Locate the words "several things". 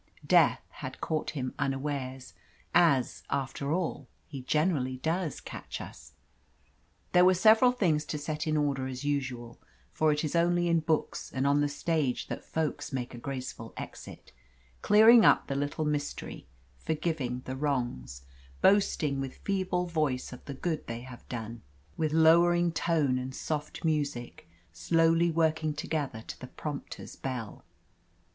7.35-8.03